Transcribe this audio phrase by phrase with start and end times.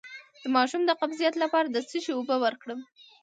[0.41, 2.79] د ماشوم د قبضیت لپاره د څه شي اوبه ورکړم؟